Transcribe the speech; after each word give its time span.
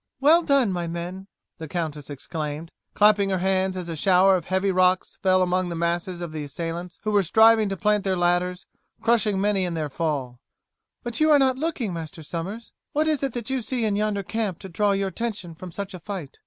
"Well 0.19 0.41
done, 0.41 0.71
my 0.71 0.87
men!" 0.87 1.27
the 1.59 1.67
countess 1.67 2.09
exclaimed, 2.09 2.71
clapping 2.95 3.29
her 3.29 3.37
hands, 3.37 3.77
as 3.77 3.87
a 3.87 3.95
shower 3.95 4.35
of 4.35 4.45
heavy 4.45 4.71
rocks 4.71 5.19
fell 5.21 5.43
among 5.43 5.69
the 5.69 5.75
mass 5.75 6.07
of 6.07 6.31
the 6.31 6.43
assailants, 6.43 6.99
who 7.03 7.11
were 7.11 7.21
striving 7.21 7.69
to 7.69 7.77
plant 7.77 8.03
their 8.03 8.17
ladders, 8.17 8.65
crushing 9.03 9.39
many 9.39 9.63
in 9.63 9.75
their 9.75 9.89
fall; 9.89 10.39
"but 11.03 11.19
you 11.19 11.29
are 11.29 11.37
not 11.37 11.55
looking, 11.59 11.93
Master 11.93 12.23
Somers. 12.23 12.71
What 12.93 13.07
is 13.07 13.21
it 13.21 13.33
that 13.33 13.51
you 13.51 13.61
see 13.61 13.85
in 13.85 13.95
yonder 13.95 14.23
camp 14.23 14.57
to 14.61 14.69
withdraw 14.69 14.93
your 14.93 15.09
attention 15.09 15.53
from 15.53 15.71
such 15.71 15.93
a 15.93 15.99
fight?" 15.99 16.39